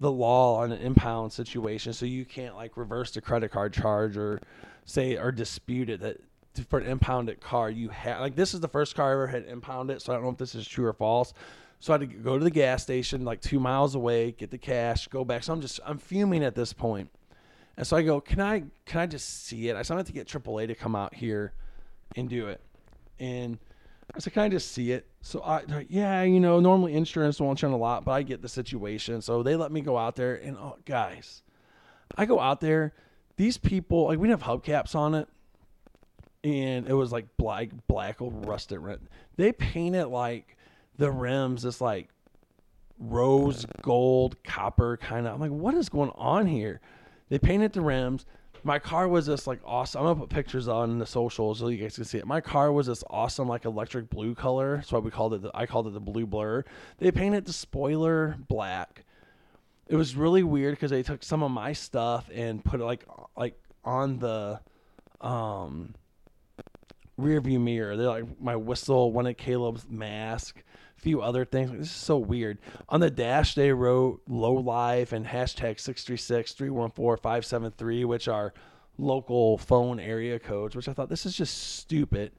[0.00, 1.92] the law on an impound situation.
[1.94, 4.40] So you can't, like, reverse the credit card charge or
[4.84, 6.18] say, or dispute it that
[6.68, 9.46] for an impounded car, you have, like, this is the first car I ever had
[9.46, 10.02] impounded.
[10.02, 11.32] So I don't know if this is true or false.
[11.80, 14.58] So I had to go to the gas station, like, two miles away, get the
[14.58, 15.44] cash, go back.
[15.44, 17.08] So I'm just, I'm fuming at this point.
[17.78, 19.76] And so I go, Can I, can I just see it?
[19.76, 21.54] I I have to get AAA to come out here
[22.16, 22.60] and do it.
[23.18, 23.58] And
[24.14, 25.06] I said, can I just see it?
[25.22, 28.42] So I, like, yeah, you know, normally insurance won't run a lot, but I get
[28.42, 29.22] the situation.
[29.22, 31.42] So they let me go out there and oh, guys,
[32.16, 32.92] I go out there.
[33.36, 35.28] These people, like we didn't have hubcaps on it,
[36.44, 39.00] and it was like black, black old rusted red.
[39.36, 40.56] They painted like
[40.98, 42.10] the rims, this like
[42.98, 45.34] rose gold copper kind of.
[45.34, 46.80] I'm like, what is going on here?
[47.28, 48.26] They painted the rims
[48.64, 50.00] my car was this like awesome.
[50.00, 52.26] I'm gonna put pictures on the socials so you guys can see it.
[52.26, 54.76] My car was this awesome like electric blue color.
[54.76, 55.42] That's why we called it.
[55.42, 56.64] The, I called it the blue blur.
[56.98, 59.04] They painted the spoiler black.
[59.86, 63.06] It was really weird because they took some of my stuff and put it like
[63.36, 64.60] like on the
[65.20, 65.94] um
[67.18, 67.96] rear view mirror.
[67.96, 70.62] They're like my whistle, one of Caleb's mask
[71.04, 71.70] few other things.
[71.70, 72.58] This is so weird.
[72.88, 78.54] On the dash, they wrote low life and hashtag 636 314 573, which are
[78.96, 82.32] local phone area codes, which I thought this is just stupid.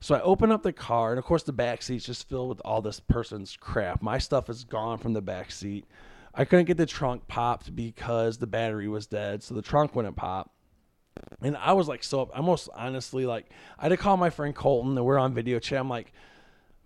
[0.00, 2.60] So I open up the car, and of course, the back seat's just filled with
[2.64, 4.02] all this person's crap.
[4.02, 5.86] My stuff is gone from the back seat.
[6.34, 10.16] I couldn't get the trunk popped because the battery was dead, so the trunk wouldn't
[10.16, 10.52] pop.
[11.40, 14.54] And I was like, so I almost honestly, like, I had to call my friend
[14.54, 15.78] Colton, and we're on video chat.
[15.78, 16.12] I'm like,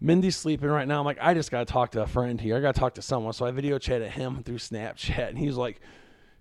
[0.01, 0.99] Mindy's sleeping right now.
[0.99, 2.57] I'm like, I just got to talk to a friend here.
[2.57, 3.33] I got to talk to someone.
[3.33, 5.81] So I video chatted him through Snapchat, and he's like,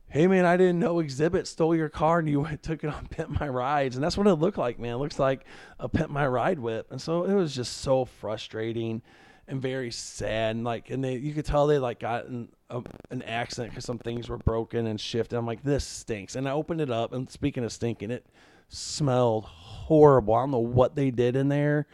[0.08, 3.40] hey man, I didn't know Xzibit stole your car and you took it on Pimp
[3.40, 3.96] My Rides.
[3.96, 4.94] And that's what it looked like, man.
[4.94, 5.46] It looks like
[5.80, 6.88] a Pimp My Ride whip.
[6.92, 9.02] And so it was just so frustrating
[9.48, 10.56] and very sad.
[10.56, 13.86] And like, and they, you could tell they like got in a, an accident because
[13.86, 15.38] some things were broken and shifted.
[15.38, 16.36] I'm like, this stinks.
[16.36, 17.14] And I opened it up.
[17.14, 18.26] And speaking of stinking, it
[18.70, 20.34] smelled horrible.
[20.34, 21.88] I don't know what they did in there.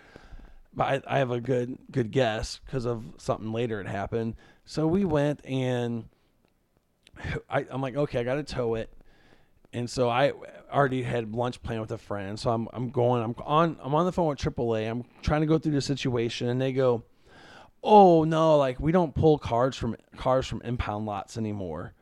[0.74, 4.36] But I, I have a good good guess because of something later it happened.
[4.66, 6.06] So we went and
[7.50, 8.90] I, I'm like, okay, I got to tow it.
[9.74, 10.34] And so I
[10.72, 12.38] already had lunch planned with a friend.
[12.38, 14.90] So I'm, I'm going, I'm on, I'm on the phone with AAA.
[14.90, 17.04] I'm trying to go through the situation and they go,
[17.84, 21.94] oh no, like we don't pull cars from cars from impound lots anymore.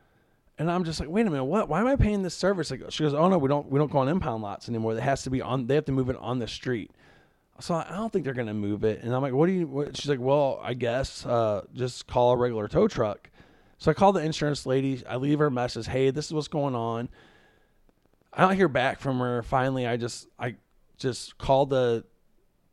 [0.58, 1.70] And I'm just like, wait a minute, what?
[1.70, 2.70] Why am I paying this service?
[2.70, 4.94] Like, she goes, oh no, we don't, we don't go on impound lots anymore.
[4.94, 5.68] That has to be on.
[5.68, 6.92] They have to move it on the street.
[7.60, 9.04] So I don't think they're gonna move it.
[9.04, 9.68] And I'm like, what do you?
[9.68, 9.98] What?
[9.98, 13.30] She's like, well, I guess uh, just call a regular tow truck.
[13.78, 15.02] So I call the insurance lady.
[15.08, 15.88] I leave her a message.
[15.88, 17.10] Hey, this is what's going on.
[18.34, 19.42] I don't hear back from her.
[19.44, 20.56] Finally, I just I
[20.98, 22.04] just called the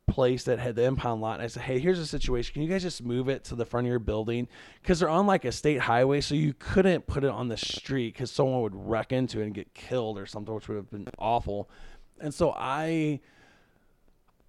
[0.07, 2.53] place that had the impound lot and I said, Hey, here's the situation.
[2.53, 4.47] Can you guys just move it to the front of your building?
[4.81, 8.13] Because they're on like a state highway, so you couldn't put it on the street
[8.13, 11.07] because someone would wreck into it and get killed or something, which would have been
[11.19, 11.69] awful.
[12.19, 13.19] And so I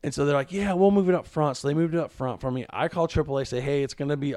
[0.02, 1.56] and so they're like, Yeah, we'll move it up front.
[1.56, 2.66] So they moved it up front for me.
[2.70, 4.34] I call AAA, say, Hey, it's gonna be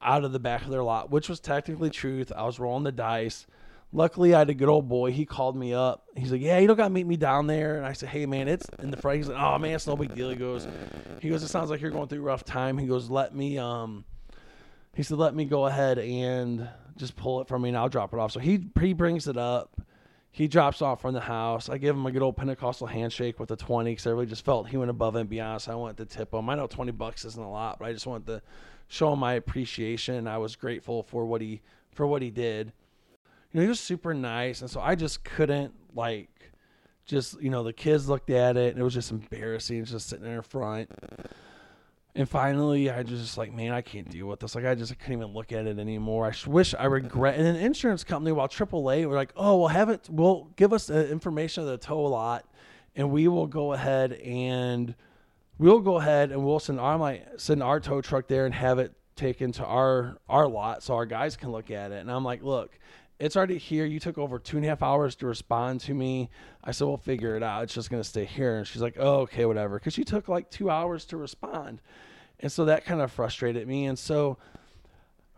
[0.00, 2.32] out of the back of their lot, which was technically truth.
[2.34, 3.46] I was rolling the dice.
[3.94, 5.12] Luckily, I had a good old boy.
[5.12, 6.06] He called me up.
[6.16, 8.24] He's like, "Yeah, you don't got to meet me down there." And I said, "Hey,
[8.24, 10.66] man, it's in the front." He's like, "Oh man, it's no big deal." He goes,
[11.20, 13.58] "He goes, it sounds like you're going through a rough time." He goes, "Let me
[13.58, 14.06] um,"
[14.94, 18.14] he said, "Let me go ahead and just pull it from me, and I'll drop
[18.14, 19.78] it off." So he he brings it up.
[20.34, 21.68] He drops off from the house.
[21.68, 24.44] I give him a good old Pentecostal handshake with a twenty because I really just
[24.44, 25.60] felt he went above and beyond.
[25.60, 26.48] So I wanted to tip him.
[26.48, 28.42] I know twenty bucks isn't a lot, but I just wanted to
[28.88, 30.26] show him my appreciation.
[30.26, 31.60] I was grateful for what he
[31.92, 32.72] for what he did.
[33.52, 36.30] You know, he was super nice, and so I just couldn't like
[37.04, 40.26] just you know the kids looked at it and it was just embarrassing just sitting
[40.26, 40.88] in front
[42.14, 44.94] and finally i just like man i can't deal with this like i just I
[44.96, 48.48] couldn't even look at it anymore i wish i regret and an insurance company while
[48.48, 52.02] aaa were like oh well have it we'll give us the information of the tow
[52.02, 52.44] lot
[52.94, 54.94] and we will go ahead and
[55.58, 58.78] we'll go ahead and we'll send our like send our tow truck there and have
[58.78, 62.00] it taken to our our lot so our guys can look at it.
[62.00, 62.78] And I'm like, look,
[63.22, 63.84] it's already here.
[63.84, 66.28] You took over two and a half hours to respond to me.
[66.64, 67.62] I said, we'll figure it out.
[67.62, 68.56] It's just gonna stay here.
[68.56, 69.78] And she's like, oh, okay, whatever.
[69.78, 71.80] Because she took like two hours to respond,
[72.40, 73.86] and so that kind of frustrated me.
[73.86, 74.38] And so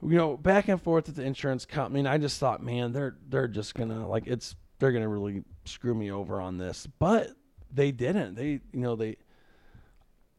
[0.03, 3.17] you know, back and forth with the insurance company, and I just thought, man, they're
[3.29, 6.87] they're just gonna like it's they're gonna really screw me over on this.
[6.99, 7.31] But
[7.73, 8.35] they didn't.
[8.35, 9.17] They you know they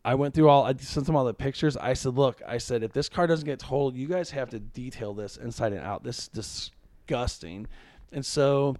[0.04, 0.64] I went through all.
[0.64, 1.78] I sent them all the pictures.
[1.78, 4.60] I said, "Look, I said if this car doesn't get totaled, you guys have to
[4.60, 6.04] detail this inside and out.
[6.04, 6.72] This is
[7.06, 7.68] disgusting."
[8.12, 8.78] And so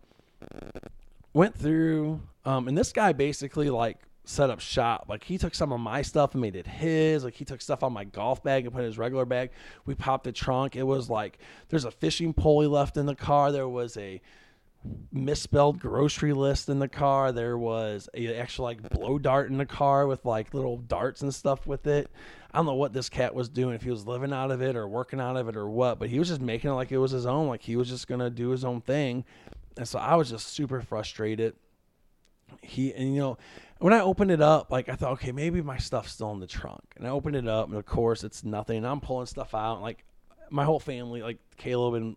[1.34, 5.06] went through, um, and this guy basically like set up shop.
[5.08, 7.24] Like he took some of my stuff and made it his.
[7.24, 9.52] Like he took stuff on my golf bag and put in his regular bag.
[9.86, 10.76] We popped the trunk.
[10.76, 11.38] It was like
[11.70, 13.52] there's a fishing pole he left in the car.
[13.52, 14.22] There was a
[15.12, 17.32] misspelled grocery list in the car.
[17.32, 21.34] There was a actual like blow dart in the car with like little darts and
[21.34, 22.12] stuff with it.
[22.52, 24.76] I don't know what this cat was doing, if he was living out of it
[24.76, 26.98] or working out of it or what, but he was just making it like it
[26.98, 29.26] was his own, like he was just gonna do his own thing.
[29.78, 31.56] And so I was just super frustrated.
[32.62, 33.38] He and you know,
[33.80, 36.48] when I opened it up, like I thought, okay, maybe my stuff's still in the
[36.48, 36.84] trunk.
[36.96, 38.78] And I opened it up, and of course it's nothing.
[38.78, 40.06] And I'm pulling stuff out, and like
[40.50, 42.16] my whole family, like Caleb and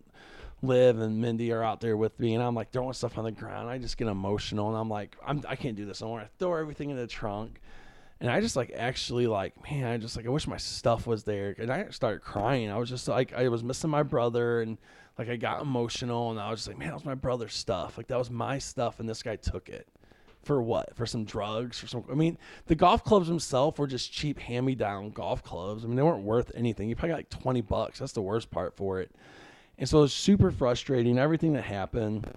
[0.61, 3.31] Liv and Mindy are out there with me, and I'm like throwing stuff on the
[3.31, 3.69] ground.
[3.69, 6.21] I just get emotional, and I'm like, I'm I can't do this anymore.
[6.21, 7.61] I throw everything in the trunk,
[8.19, 11.23] and I just like actually like, man, I just like I wish my stuff was
[11.23, 12.69] there, and I started crying.
[12.69, 14.77] I was just like, I was missing my brother, and
[15.17, 17.97] like I got emotional, and I was just like, man, that was my brother's stuff.
[17.97, 19.87] Like that was my stuff, and this guy took it.
[20.43, 20.95] For what?
[20.95, 21.79] For some drugs?
[21.79, 22.05] For some?
[22.09, 25.83] I mean, the golf clubs themselves were just cheap hand-me-down golf clubs.
[25.83, 26.87] I mean, they weren't worth anything.
[26.87, 27.99] You probably got like twenty bucks.
[27.99, 29.11] That's the worst part for it.
[29.79, 32.29] And so it was super frustrating, everything that happened.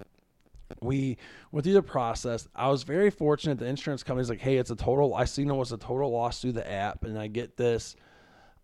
[0.80, 1.18] We
[1.50, 2.48] went through the process.
[2.54, 3.58] I was very fortunate.
[3.58, 6.40] The insurance company's like, hey, it's a total, I see no it's a total loss
[6.40, 7.04] through the app.
[7.04, 7.96] And I get this.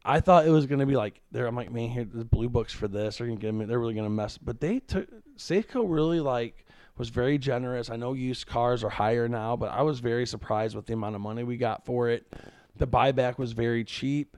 [0.04, 1.46] I thought it was going to be like, there.
[1.46, 3.18] I'm like, man, here, the blue books for this.
[3.18, 4.38] They're going to give me, they're really going to mess.
[4.38, 6.64] But they took, Safeco really like,
[6.96, 7.90] was very generous.
[7.90, 11.16] I know used cars are higher now, but I was very surprised with the amount
[11.16, 12.32] of money we got for it.
[12.76, 14.36] The buyback was very cheap.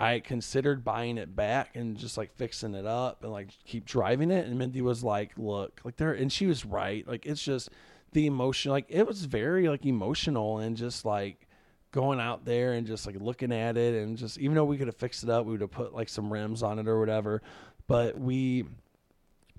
[0.00, 4.30] I considered buying it back and just like fixing it up and like keep driving
[4.30, 4.46] it.
[4.46, 7.06] And Mindy was like, look, like there, and she was right.
[7.06, 7.68] Like it's just
[8.12, 11.46] the emotion, like it was very like emotional and just like
[11.92, 14.86] going out there and just like looking at it and just, even though we could
[14.86, 17.42] have fixed it up, we would have put like some rims on it or whatever.
[17.86, 18.64] But we,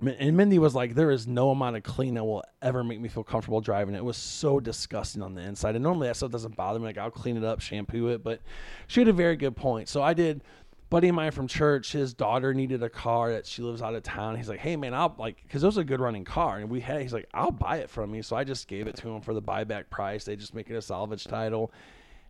[0.06, 3.08] and Mindy was like, "There is no amount of clean that will ever make me
[3.08, 6.32] feel comfortable driving." It It was so disgusting on the inside, and normally that stuff
[6.32, 6.86] doesn't bother me.
[6.86, 8.40] Like I'll clean it up, shampoo it, but
[8.88, 9.88] she had a very good point.
[9.88, 10.42] So I did.
[10.90, 14.02] Buddy of mine from church, his daughter needed a car that she lives out of
[14.02, 14.36] town.
[14.36, 16.80] He's like, "Hey man, I'll like," because it was a good running car, and we
[16.80, 17.00] had.
[17.00, 19.32] He's like, "I'll buy it from you." So I just gave it to him for
[19.32, 20.24] the buyback price.
[20.24, 21.72] They just make it a salvage title,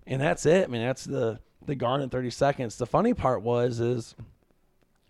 [0.06, 0.64] and that's it.
[0.64, 2.76] I mean, that's the the Gone in thirty seconds.
[2.76, 4.14] The funny part was is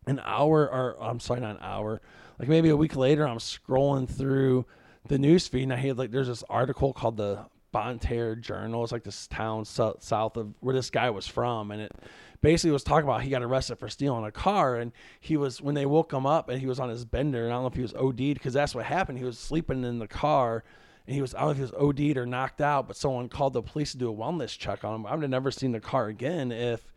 [0.06, 2.00] an hour or I'm sorry, not an hour
[2.42, 4.66] like maybe a week later, I'm scrolling through
[5.06, 8.82] the news feed and I had like there's this article called the Bonne Terre Journal.
[8.82, 11.92] It's like this town so- south of where this guy was from, and it
[12.40, 15.76] basically was talking about he got arrested for stealing a car, and he was when
[15.76, 17.74] they woke him up and he was on his bender, and I don't know if
[17.74, 19.18] he was OD'd because that's what happened.
[19.18, 20.64] He was sleeping in the car.
[21.04, 23.28] And he was, I don't know if he was OD'd or knocked out, but someone
[23.28, 25.06] called the police to do a wellness check on him.
[25.06, 26.91] I would have never seen the car again if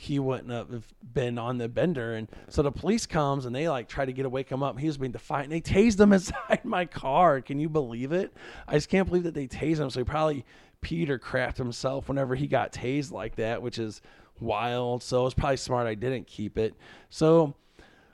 [0.00, 2.14] he wouldn't have been on the bender.
[2.14, 4.78] And so the police comes and they like try to get to wake him up.
[4.78, 5.50] He was being defiant.
[5.50, 7.40] They tased him inside my car.
[7.40, 8.32] Can you believe it?
[8.68, 9.90] I just can't believe that they tased him.
[9.90, 10.44] So he probably
[10.82, 14.00] peed or crapped himself whenever he got tased like that, which is
[14.38, 15.02] wild.
[15.02, 16.76] So it's probably smart I didn't keep it.
[17.10, 17.56] So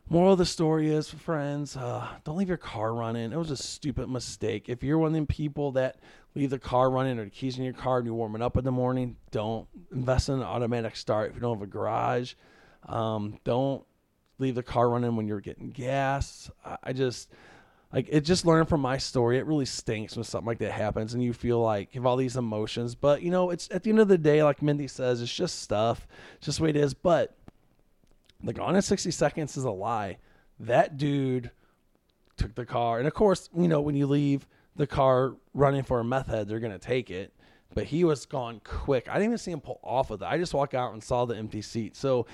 [0.08, 3.30] moral of the story is, friends, uh, don't leave your car running.
[3.30, 4.70] It was a stupid mistake.
[4.70, 5.98] If you're one of them people that
[6.34, 8.64] leave the car running or the keys in your car and you're warming up in
[8.64, 12.34] the morning, don't invest in an automatic start if you don't have a garage.
[12.86, 13.84] Um, don't
[14.38, 16.50] leave the car running when you're getting gas.
[16.64, 17.30] I, I just
[17.92, 19.38] like it just learning from my story.
[19.38, 22.16] It really stinks when something like that happens and you feel like you have all
[22.16, 22.94] these emotions.
[22.94, 25.62] But you know, it's at the end of the day, like Mindy says, it's just
[25.62, 26.06] stuff.
[26.36, 26.94] It's just the way it is.
[26.94, 27.36] But
[28.42, 30.18] the gone in 60 seconds is a lie.
[30.58, 31.50] That dude
[32.36, 32.98] took the car.
[32.98, 36.48] And of course, you know, when you leave the car running for a meth head,
[36.48, 37.32] they're to take it.
[37.74, 39.08] But he was gone quick.
[39.08, 40.24] I didn't even see him pull off of it.
[40.24, 41.96] I just walked out and saw the empty seat.
[41.96, 42.26] So,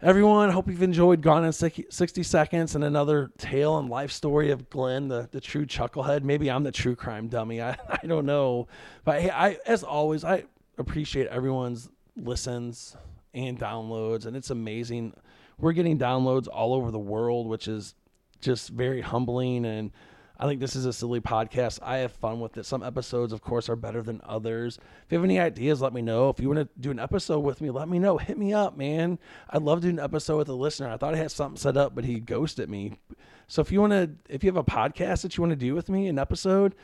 [0.00, 4.68] everyone, hope you've enjoyed Gone in 60 Seconds and another tale and life story of
[4.70, 6.24] Glenn, the, the true chucklehead.
[6.24, 7.62] Maybe I'm the true crime dummy.
[7.62, 8.66] I, I don't know.
[9.04, 10.44] But hey, I, as always, I
[10.78, 12.96] appreciate everyone's listens
[13.34, 14.26] and downloads.
[14.26, 15.14] And it's amazing.
[15.58, 17.94] We're getting downloads all over the world, which is
[18.40, 19.92] just very humbling and
[20.38, 21.78] I think this is a silly podcast.
[21.82, 22.66] I have fun with it.
[22.66, 24.78] Some episodes, of course, are better than others.
[25.04, 26.30] If you have any ideas, let me know.
[26.30, 28.18] If you want to do an episode with me, let me know.
[28.18, 29.18] Hit me up, man.
[29.50, 30.88] I'd love to do an episode with a listener.
[30.88, 32.98] I thought I had something set up, but he ghosted me.
[33.46, 35.74] So if you want to, if you have a podcast that you want to do
[35.74, 36.74] with me, an episode,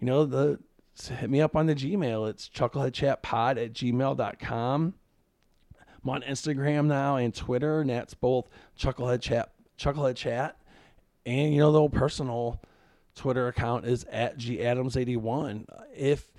[0.00, 0.58] you know, the
[1.08, 2.28] hit me up on the Gmail.
[2.28, 4.94] It's chuckleheadchatpod at gmail.com.
[6.04, 10.58] I'm on Instagram now and Twitter, and that's both Chucklehead Chat, Chucklehead Chat,
[11.24, 12.60] and you know the old personal
[13.14, 15.66] Twitter account is at gadams81.
[15.96, 16.32] If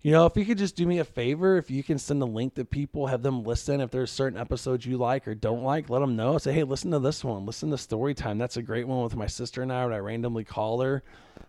[0.00, 2.26] you know, if you could just do me a favor, if you can send a
[2.26, 3.80] link to people, have them listen.
[3.80, 6.38] If there's certain episodes you like or don't like, let them know.
[6.38, 7.44] Say, hey, listen to this one.
[7.44, 8.38] Listen to Story Time.
[8.38, 9.84] That's a great one with my sister and I.
[9.84, 11.02] When I randomly call her,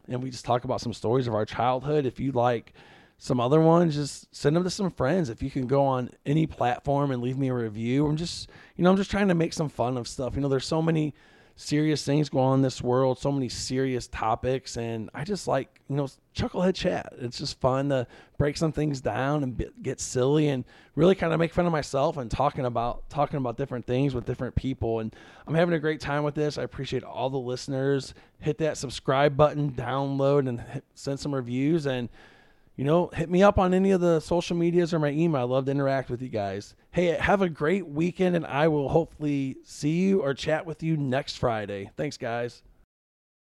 [0.07, 2.07] and we just talk about some stories of our childhood.
[2.07, 2.73] If you like
[3.19, 5.29] some other ones, just send them to some friends.
[5.29, 8.83] If you can go on any platform and leave me a review, I'm just, you
[8.83, 10.35] know, I'm just trying to make some fun of stuff.
[10.35, 11.13] You know, there's so many
[11.59, 15.81] serious things going on in this world, so many serious topics, and I just like
[15.89, 17.13] you know chucklehead chat.
[17.19, 20.63] It's just fun to break some things down and get silly and
[20.95, 24.25] really kind of make fun of myself and talking about talking about different things with
[24.25, 25.01] different people.
[25.01, 25.13] And
[25.47, 26.57] I'm having a great time with this.
[26.57, 28.13] I appreciate all the listeners.
[28.39, 32.07] Hit that subscribe button, download, and send some reviews and
[32.79, 35.41] you know, hit me up on any of the social medias or my email.
[35.41, 36.75] I love to interact with you guys.
[36.91, 40.95] Hey, have a great weekend, and I will hopefully see you or chat with you
[40.95, 41.91] next Friday.
[41.97, 42.63] Thanks, guys.